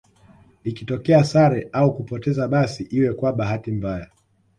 [0.63, 4.09] Ikitokea sare au kupoteza basi iwe kwa bahati mbaya